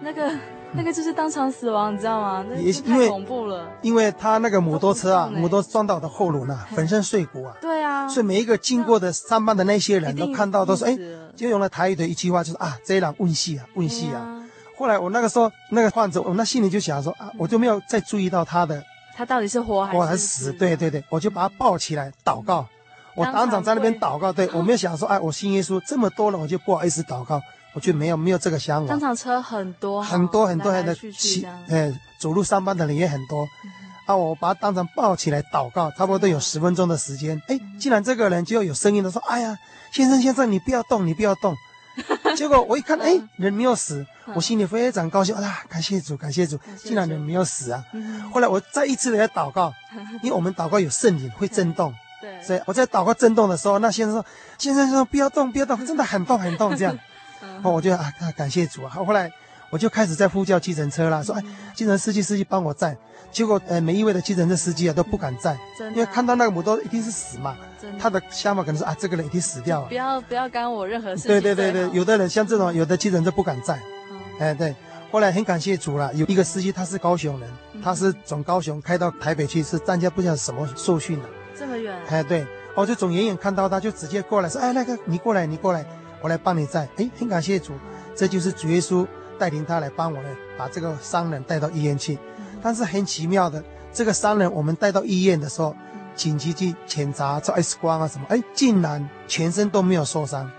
[0.00, 0.32] 那个
[0.72, 2.44] 那个就是当场死亡，你知道吗？
[2.58, 3.66] 也是太恐怖了。
[3.82, 7.56] 因为他那个摩托车啊，摩托撞到我的后轮啊， 粉身碎骨啊。
[7.60, 8.06] 对啊。
[8.08, 10.96] 所以每一个经过的上班的那些人都看到，都说：“哎，
[11.34, 14.44] 就用了台语的一句话，就是啊，这一辆运气啊，问戏啊。”
[14.76, 18.84] 后来我那个时候那个患者，我那心里就想说啊，我就没有再注意到他的，
[19.16, 20.52] 他到底是活还是活还是死？
[20.52, 22.64] 对对对，我就把他抱起来祷告，
[23.16, 24.32] 我当场在那边祷告。
[24.32, 27.40] 对，我没有想说，哎，我信耶稣这么多了，我就不好意思祷告。
[27.74, 28.90] 我就没有没有这个想法。
[28.90, 33.46] 当场车很多，很多很多人的骑，哎，走路上班的人也很多。
[33.64, 33.70] 嗯、
[34.06, 37.40] 啊，我把他当场抱起来祷告，差不多都有十分钟的时间。
[37.48, 39.56] 哎，竟然这个人就有声音的说：“哎呀，
[39.92, 41.54] 先生先生，你不要动，你不要动。”
[42.36, 45.64] 结果我一看，哎，人没有死，我心里非常高兴啊！
[45.68, 47.84] 感谢主，感谢主，竟然人没有死啊！
[48.32, 49.74] 后来我再一次的在祷告，
[50.22, 54.24] 因为我们祷告有圣灵会震动，对，所以我在祷告震动的时候，那先生说
[54.58, 56.96] ：“先生说不要动，不要动，真的很痛很痛。”这样。
[57.62, 58.90] 哦，我就啊，感谢主啊！
[58.90, 59.30] 后来
[59.70, 61.42] 我就开始在呼叫计程车啦，说哎，
[61.74, 62.96] 计程司机司机帮我载。
[63.30, 65.54] 结果呃，每一位的计程车司机啊都不敢载，
[65.90, 67.54] 因为看到那个摩托一定是死嘛，
[67.98, 71.28] 他的想法可能是啊，这个人已经死掉了，不要不要干我任何事情。
[71.28, 73.78] 对对对对，有的人像这种，有的计程车不敢载。
[74.38, 74.74] 哎，对。
[75.10, 77.50] 后来很感谢主了，有一个司机他是高雄人，
[77.82, 81.28] 他是从高雄开到台北去，是参加不晓得什么受训的。
[81.58, 81.94] 这么远？
[82.08, 82.46] 哎，对。
[82.74, 85.84] 我就从远远看到他，就直接过来说，哎，那个你过来，你过来。
[86.20, 87.72] 我来帮你在，哎，很感谢主，
[88.14, 89.06] 这就是主耶稣
[89.38, 92.18] 带领他来帮我们，把这个商人带到医院去。
[92.62, 93.62] 但是很奇妙的，
[93.92, 95.74] 这个商人我们带到医院的时候，
[96.16, 100.50] 紧急去检查照 X 光啊什么，哎，竟然全身都没有受伤，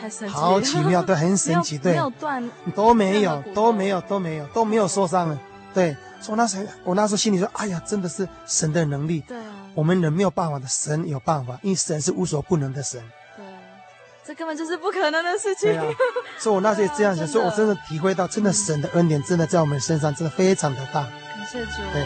[0.00, 5.38] 太神奇了，好奇妙，对，很 神奇，对，没有断，都没有，都没有，都没有，都没有受伤了，
[5.72, 5.96] 对。
[6.22, 13.02] 所以那时候，我那时候心里说，哎呀，真的是神的能力，对啊，我们人没有办法的，神有办法，因为神是无所不能的神。
[14.26, 15.72] 这根本就是不可能的事情。
[16.38, 21.02] 所以我那时候这样想， 所以我真的体会到，真的神的恩典真的在我们身上真的非常的大。
[21.02, 21.10] 感
[21.50, 21.82] 谢主。
[21.92, 22.04] 对。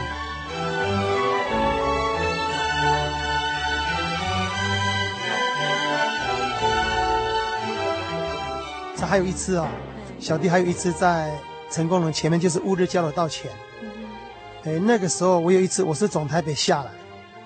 [8.97, 9.69] 这还有一次啊，
[10.21, 11.37] 小弟还有一次在
[11.69, 13.51] 成功人前面，就是乌日交流道前。
[14.65, 16.91] 哎，那个时候我有一次，我是从台北下来，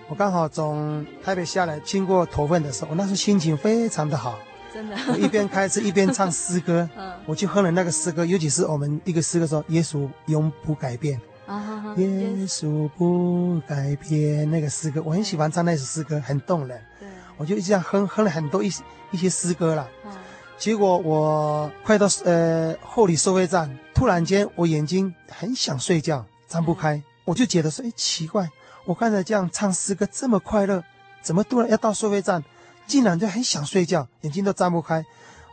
[0.09, 4.39] 我刚好从台北下来，经过头份的时候，我那时候心情非常的好。
[4.73, 12.07] 真的，我一边开车一边唱诗歌，嗯，我就哼了那个诗歌，尤其是我们一个诗歌说“耶稣永不改变”，啊，耶
[12.47, 16.81] 稣不改变那个诗歌，我很喜欢唱那首诗歌，很动人。
[17.01, 18.71] 对，我就这样哼哼了很多一
[19.11, 19.89] 一些诗歌了。
[20.05, 20.13] 嗯，
[20.59, 28.49] 结果我快到呃后里收费站，突然间我眼睛很想睡觉，张不开，我就觉得说，哎，奇怪，
[28.85, 30.85] 我刚才这样唱诗歌这么快乐，
[31.23, 32.45] 怎么突然要到收费站？
[32.89, 35.05] 竟然就很想睡觉，眼睛都张不开。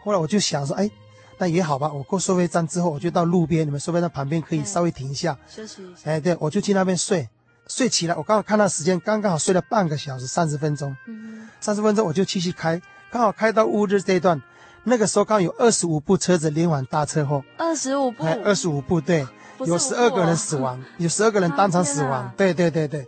[0.03, 0.89] 后来我就想说，哎，
[1.37, 1.91] 那也好吧。
[1.91, 6.09] 我过收费站之后，我就到路边，你们收费站旁边可以稍微停一下，休息一下。
[6.09, 7.27] 哎，对，我就去那边睡。
[7.67, 10.95] 睡起来，我刚好看到时间，刚刚好睡了半个小时，三十分钟。
[11.07, 12.79] 嗯，三十分钟我就继续开，
[13.11, 14.41] 刚好开到乌日这一段，
[14.83, 17.43] 那个时候刚好有二十五部车子连环大车祸。
[17.57, 18.23] 二十五部。
[18.23, 19.27] 哎，二十五部，对，
[19.65, 22.31] 有十二个人死亡，有十二个人当场死亡。
[22.37, 23.07] 对对对对。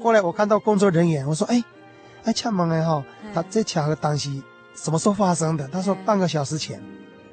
[0.00, 1.62] 后来我看到工作人员，我说，哎。
[2.26, 3.02] 哎，巧门哎哈，
[3.32, 4.30] 他这巧合当时
[4.74, 5.66] 什么时候发生的？
[5.68, 6.78] 他说半个小时前。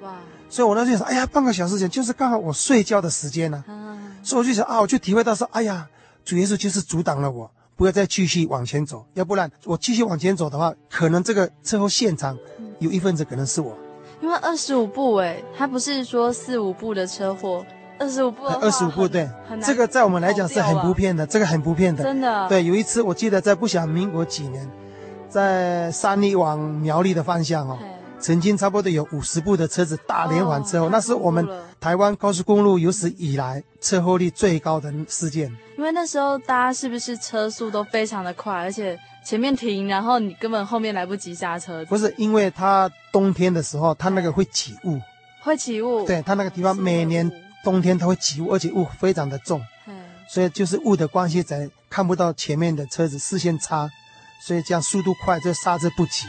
[0.02, 0.16] 哇！
[0.50, 3.64] 所以我那时候想，哎呀，半个小时前就是刚好我睡觉的时间呢。
[4.22, 5.86] 所以我就想啊，我就体会到说，哎呀，
[6.24, 12.38] 主耶稣就是阻挡了我，不要再继续往前走，要不然我继续往前走的话，可能这个车祸现场
[12.80, 13.76] 有一份子可能是我。
[14.22, 17.66] 因为二十五步哎，他不是说四五步的车祸，
[18.00, 18.46] 二十五步。
[18.46, 19.30] 二十五步对，
[19.62, 22.04] 这个在我们来讲是很不骗的，这个很不骗的。
[22.04, 22.48] 真的。
[22.48, 24.70] 对，有一次我记得在不晓民国几年，
[25.34, 27.80] 在三立往苗栗的方向哦。
[28.20, 31.46] 曾经差不多有五十部的车子大连环车祸，哦，那是我们
[31.78, 35.52] 台湾高速公路有史以来车祸率最高的事件。
[35.78, 41.84] 因为那时候大家是不是车速都非常的快，而且前面停，然后你根本后面来不及刹车。
[41.86, 44.98] 不是，因为它冬天的时候，它那个会起雾，
[45.42, 46.06] 会起雾。
[46.06, 47.30] 对，它那个地方每年
[47.62, 49.62] 冬天它会起雾，而且雾非常的重，
[50.30, 53.90] 所以就是雾的关系，才看不到前面的车子视线差，
[54.46, 56.28] 所以这样速度快就刹车不及。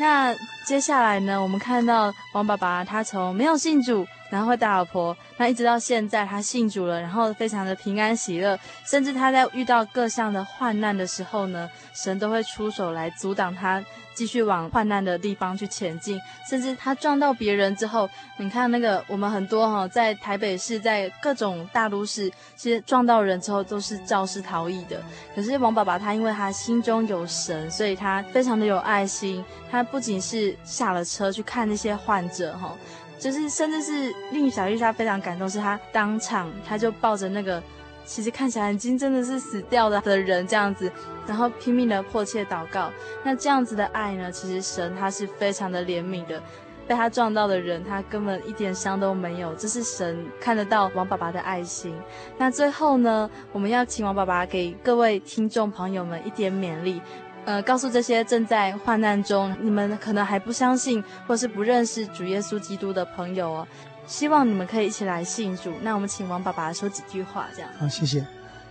[0.00, 0.34] 那
[0.64, 1.40] 接下来呢？
[1.40, 13.84] 我们看到王爸爸，他从没有信主，然后会带老婆，那一直到现在他信主了，然后非常的平安喜乐，甚至他在遇到各项的患难的时候呢，神都会出手来阻挡他。
[14.12, 25.00] 继续往患难的地方去前进，甚至他撞到别人之后，你看那个我们很多哈，在台北市，在各种大都市，其实撞到人之后都是肇事逃逸的。
[25.34, 29.42] 可是王爸爸他因为他心中有神，所以他非常的有爱心。
[29.70, 32.76] 他不仅是下了车去看那些患者哈，
[33.20, 37.62] 就是甚至是令小丽莎非常感动，是她当场她就抱着那个。
[38.02, 40.90] 其实看起来已经真的是死掉了的人这样子，
[41.28, 42.90] 然后拼命的迫切祷告。
[43.22, 46.42] 那这样子的爱呢，其实神他是非常的怜悯的。
[46.88, 49.54] 被他撞到的人，他根本一点伤都没有。
[49.54, 51.94] 这是神看得到王爸爸的爱心。
[52.36, 57.00] 那最后呢，我们要请王爸爸给各位听众朋友们一点勉励，
[57.46, 63.68] 呃，告诉这些正在患难中，你们可能还不相信或是不认识主耶稣基督的朋友哦。
[64.06, 65.72] 希望你们可以一起来信主。
[65.82, 67.70] 那我们请王爸爸说几句话，这样。
[67.78, 68.26] 好，谢谢。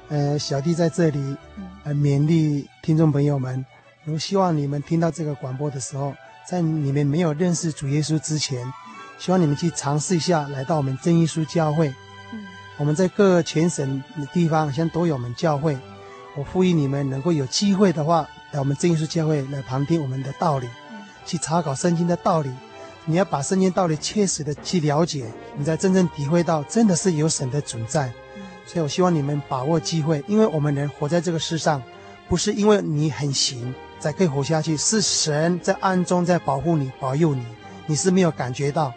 [0.09, 1.37] 呃，小弟在这里，
[1.83, 3.65] 呃，勉励听众朋友们。
[4.05, 6.13] 如希望你们听到这个广播的时候，
[6.47, 8.65] 在你们没有认识主耶稣之前，
[9.17, 11.89] 希望你们去尝试一下来到我们真耶稣教会。
[12.33, 12.45] 嗯。
[12.77, 15.77] 我们在各全省的地方，现在都有我们教会。
[16.35, 20.67] 我呼吁你们能够有机会的话，来我们真耶稣教会来旁听我们的道理，
[21.25, 22.49] 去查考圣经的道理。
[23.05, 25.25] 你要把圣经道理切实的去了解，
[25.57, 28.11] 你才真正体会到真的是有神的存在。
[28.65, 31.81] 所以我希望你们把握机会，因为我们人活在这个世上，
[32.27, 37.43] 不是因为你很行才可以活下去，是神在暗中在保护你、保佑你，
[37.87, 38.93] 你是没有感觉到，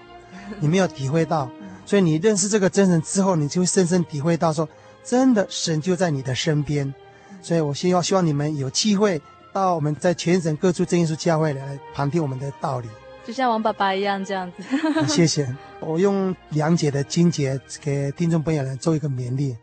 [0.60, 1.48] 你没有体会到。
[1.86, 4.68] 所以你认识这个真神之后，你就会深深体会到说，
[5.02, 6.92] 真的神就在你的身边。
[7.40, 9.20] 所以我希望希望你们有机会
[9.52, 12.88] 到我们在全省各处真耶稣教会来旁听我们的道理。
[13.24, 14.62] 就像王爸爸一样这样子。
[15.06, 15.54] 谢谢。
[15.80, 19.56] 我用两节的经节给听众朋友来做一个勉励，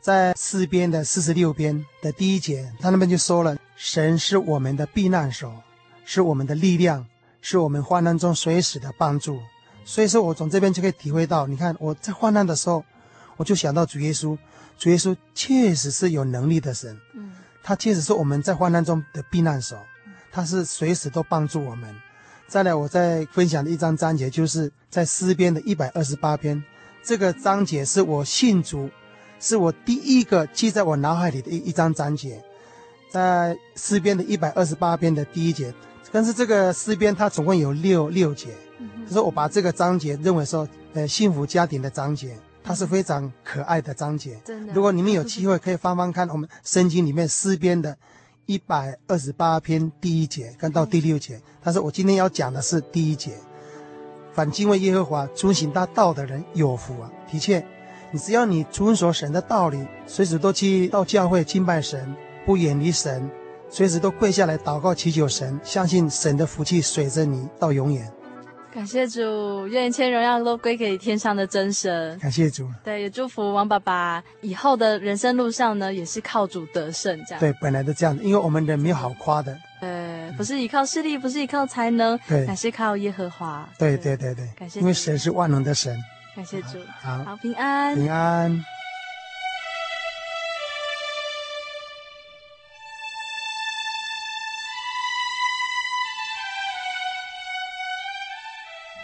[0.00, 5.50] 在四边的四十六边的第一节，他那边就说了：“神是我们的避难所，
[6.04, 7.06] 是我们的力量，
[7.40, 9.38] 是我们患难中随时的帮助。”
[9.86, 12.84] 所以说我从这边就可以体会到，你看我在患难的时候，
[13.36, 14.36] 我就想到主耶稣，
[14.76, 17.32] 主耶稣确实是有能力的神，嗯，
[17.66, 19.76] 他确实是我们在患难中的避难所，
[20.30, 21.92] 他是随时都帮助我们。
[22.46, 26.62] 再来，我再分享的一章章节，就是在诗篇的一百二十八篇。
[27.02, 28.88] 这个章节是我信主，
[29.40, 32.40] 是我第一个记在我脑海里的一一张章节，
[33.10, 35.74] 在诗篇的一百二十八篇的第一节。
[36.12, 38.54] 但是这个诗篇它总共有六六节，
[39.08, 44.38] 就是我把这个章节认为说，呃，幸福家庭的章节，它是非常可爱的章节。
[44.44, 47.96] 真的，如果你们有机会可以翻翻看我们圣经里面诗篇的。
[48.48, 51.40] 一百二十八篇第一节，跟到第六节。
[51.64, 53.32] 但是我今天要讲的是第一节。
[54.32, 57.10] 反敬畏耶和华、遵行大道的人有福啊！
[57.28, 57.60] 的确，
[58.12, 62.14] 你只要你遵守神的道理，随时都去到教会敬拜神，
[62.44, 63.28] 不远离神，
[63.68, 68.08] 随时都跪下来祷告祈求神，相信神的福气随着你到永远。
[68.76, 72.18] 感谢主，愿一切荣耀都归给天上的真神。
[72.18, 77.40] 感谢主，对，也祝福王爸爸以后的人生路上呢，也是靠主得胜这样。
[77.40, 79.58] 对，本来都这样，因为我们人没有好夸的。
[79.80, 83.66] 呃，不是依靠势力，不是依靠才能，对，乃是靠耶和华。
[83.78, 85.96] 对对对对，感谢，因为神是万能的神。
[86.34, 88.62] 感谢主，好，好，平安，平安。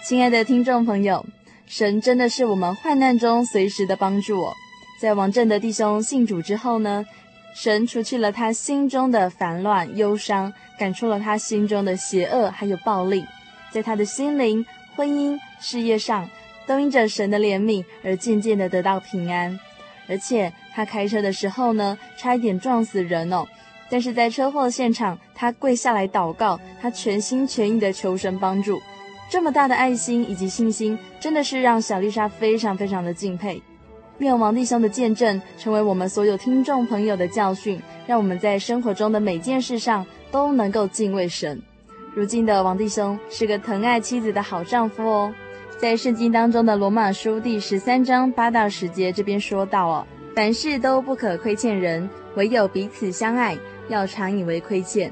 [0.05, 1.25] 亲爱的听众朋友，
[1.65, 4.53] 神真的是我们患难中随时的帮助哦。
[5.01, 7.07] 在王振的弟兄信主之后呢，
[7.55, 13.25] 神除去了他心中的烦乱、忧伤，赶出了他心中的邪恶还有暴力，
[13.71, 16.29] 在他的心灵、婚姻、事业上
[16.67, 19.57] 都因着神的怜悯而渐渐的得到平安。
[20.09, 23.47] 而且他开车的时候呢，差一点撞死人哦。
[23.89, 28.83] 但是在车祸现场，他跪下来祷告，他全心全意的求神帮助。
[29.33, 33.63] 这么大的爱心以及信心，真的是让小丽莎非常非常的敬佩。
[34.19, 41.59] 愿王弟兄的见证成为我们所有听众朋友的教训，让我们在生活中的每件事上都能够敬畏神。
[42.15, 45.33] 如今的王弟兄是个疼爱妻子的好丈夫哦。
[45.79, 50.07] 在圣经当中的罗马书第十三章八到十节这边说到哦，
[50.37, 52.07] 凡事都不可亏欠人，
[52.37, 53.57] 唯有彼此相爱。
[53.89, 55.11] 要常以为亏欠，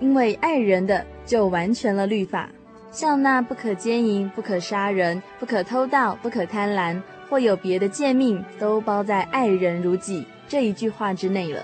[0.00, 2.48] 因为爱人的就完全了律法。
[2.90, 11.62] 像那不可奸淫、不可杀人、不可偷盗、不可贪婪，或有别的贱命，都包在爱人如己这一句话之内了。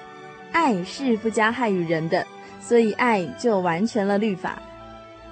[0.53, 2.27] 爱是不加害于人的，
[2.61, 4.59] 所以爱就完全了律法。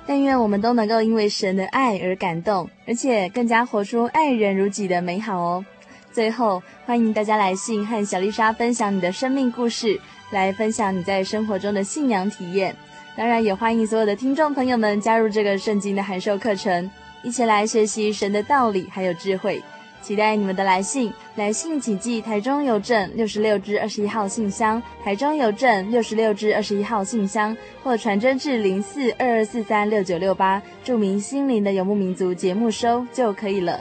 [0.06, 5.64] 但愿我们都能够因为神的爱而感动，而且更加活出爱人如己的美好哦。
[6.10, 10.00] 最后，欢迎大家来信和小丽莎分享你的生命故事。
[10.32, 12.74] 来分享你在生活中的信仰体验，
[13.14, 16.90] 当然也欢迎所有的听众朋友们加入这个圣经的函授课程，
[17.22, 19.62] 一起来学习神的道理还有智慧。
[20.00, 33.80] 期待你们的来信，来信请寄台中邮政六十六至二十一号信箱，台中邮政六十六至二十一号信箱，或传真至零四二二四三六九六八，注明“心灵的游牧民族”节目收就可以了。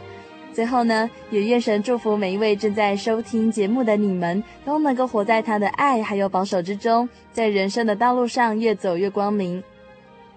[0.53, 9.63] 最后呢，也愿神祝福每一位正在收听节目的你们，都能够活在他的爱还有保守之中，在人生的道路上越走越光明。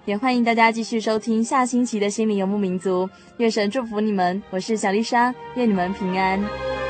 [0.05, 3.09] 也欢迎大家继续收听下星期的心灵游牧民族。
[3.39, 6.84] 愿神祝福你们，我是小丽莎，愿你们平安。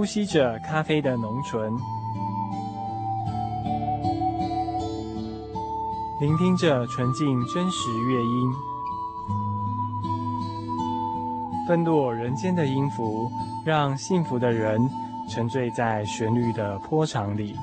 [0.00, 1.76] 呼吸着咖啡的浓醇，
[6.18, 8.50] 聆听着纯净真实乐音，
[11.68, 13.30] 纷落人间的音符，
[13.62, 14.80] 让幸福的人
[15.28, 17.54] 沉醉在旋律的波长里。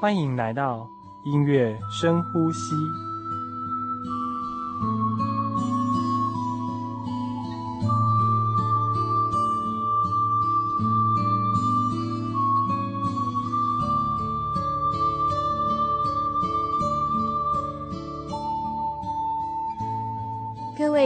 [0.00, 0.88] 欢迎来到
[1.24, 2.74] 音乐深呼吸。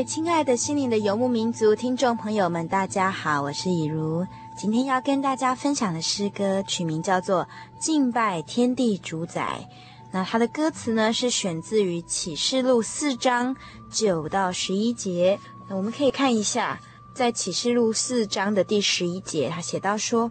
[0.05, 4.27] 亲爱的心灵的游牧民族听众朋友们，大家好，我是以如。
[4.57, 7.45] 今天要跟大家分享的诗歌取名叫做
[7.79, 9.61] 《敬拜天地主宰》。
[10.13, 13.57] 那它的歌词呢是选自于启示录四章
[13.91, 15.39] 九到十一节。
[15.69, 16.79] 那我们可以看一下，
[17.17, 20.31] 在启示录四章的第十一节，他写到说：“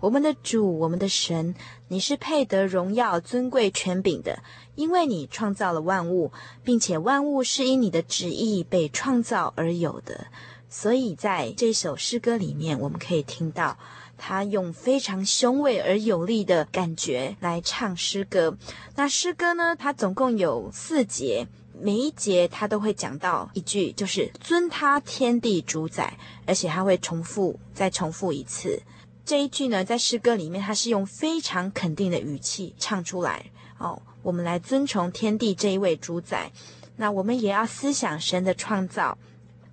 [0.00, 1.54] 我们的主，我们的神，
[1.86, 4.42] 你是配得荣耀、尊贵、权柄的。”
[4.74, 6.32] 因为你创造了万物，
[6.64, 10.26] 并且万物是因你的旨意被创造而有的，
[10.68, 13.78] 所以在这首诗歌里面，我们可以听到
[14.18, 18.58] 他用非常雄伟而有力的感觉来唱诗歌。
[18.96, 21.46] 那诗歌呢，它总共有四节，
[21.80, 26.16] 每一节他都会讲到一句，就是尊他天地主宰，
[26.46, 28.80] 而且他会重复再重复一次。
[29.24, 33.46] 这一句呢，在诗歌里面，他是用非常肯定的语气唱出来
[33.78, 34.00] 哦。
[34.22, 36.50] 我们来尊崇天地这一位主宰，
[36.96, 39.18] 那我们也要思想神的创造，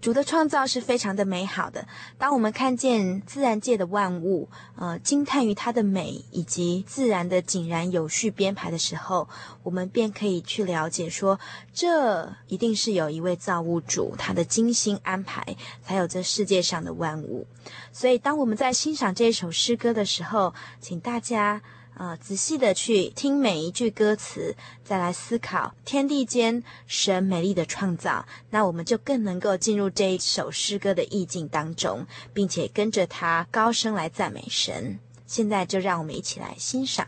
[0.02, 1.88] 主的创造是非常的美好的。
[2.18, 9.30] 当我们看见自然界的万物，呃，惊叹于它的美以及自然的井然有序编排的时候，
[9.62, 11.40] 我们便可以去了解说，
[11.72, 17.46] 这一定是有一位造物主，他的精心安排，才有这世界上的万物。
[17.94, 21.62] 所以，当我们在欣赏这首诗歌的时候，请大家。
[21.96, 35.00] 啊，仔细的去听每一句歌词，再来思考天地间神美丽的创造，那我们就更能够进入这一首诗歌的意境当中，并且跟着它高声来赞美神。
[35.28, 37.08] 现在就让我们一起来欣赏。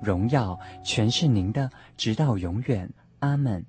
[0.00, 2.88] 荣耀，全是您的，直到永远。
[3.20, 3.64] 阿门。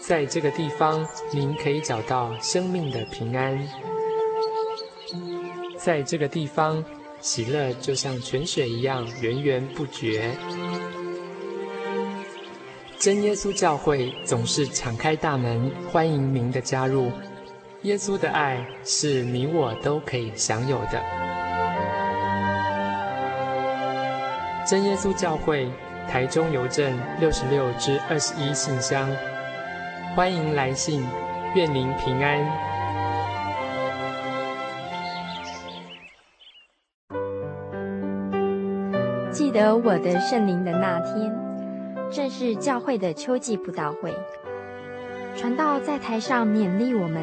[0.00, 3.58] 在这个地方，您可以找到生命的平安。
[5.76, 6.82] 在这个地方，
[7.20, 10.34] 喜乐就像泉水一样源源不绝。
[12.98, 17.12] 真耶稣教会总是敞开大门，欢迎您的加入。
[17.82, 21.00] 耶稣的爱是你我都可以享有的。
[24.66, 25.70] 真耶稣教会，
[26.08, 29.08] 台中邮政六十六至二十一信箱。
[30.16, 31.06] 欢迎来信，
[31.54, 32.44] 愿您平安。
[39.30, 41.32] 记得我的圣灵的那天，
[42.10, 44.12] 正是教会的秋季布道会。
[45.36, 47.22] 传道在台上勉励我们，